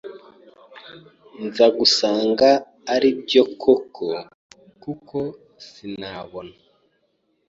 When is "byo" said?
3.23-3.43